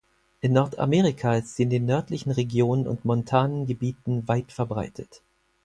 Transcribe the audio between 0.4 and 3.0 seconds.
Nordamerika ist sie in den nördlichen Regionen